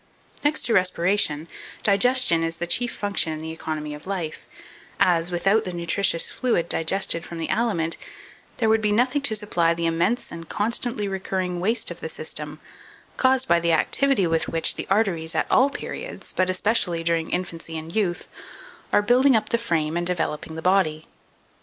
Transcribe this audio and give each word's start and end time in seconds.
Next 0.43 0.61
to 0.65 0.73
respiration, 0.73 1.47
digestion 1.83 2.41
is 2.43 2.55
the 2.57 2.65
chief 2.65 2.91
function 2.91 3.33
in 3.33 3.39
the 3.39 3.51
economy 3.51 3.93
of 3.93 4.07
life, 4.07 4.47
as, 4.99 5.29
without 5.29 5.63
the 5.63 5.73
nutritious 5.73 6.31
fluid 6.31 6.67
digested 6.67 7.23
from 7.23 7.37
the 7.37 7.49
aliment, 7.49 7.97
there 8.57 8.67
would 8.67 8.81
be 8.81 8.91
nothing 8.91 9.21
to 9.21 9.35
supply 9.35 9.75
the 9.75 9.85
immense 9.85 10.31
and 10.31 10.49
constantly 10.49 11.07
recurring 11.07 11.59
waste 11.59 11.91
of 11.91 11.99
the 11.99 12.09
system, 12.09 12.59
caused 13.15 13.47
by 13.47 13.59
the 13.59 13.73
activity 13.73 14.25
with 14.25 14.49
which 14.49 14.73
the 14.73 14.87
arteries 14.89 15.35
at 15.35 15.45
all 15.51 15.69
periods, 15.69 16.33
but 16.35 16.49
especially 16.49 17.03
during 17.03 17.29
infancy 17.29 17.77
and 17.77 17.95
youth, 17.95 18.27
are 18.91 19.03
building 19.03 19.35
up 19.35 19.49
the 19.49 19.57
frame 19.59 19.95
and 19.95 20.07
developing 20.07 20.55
the 20.55 20.63
body. 20.63 21.05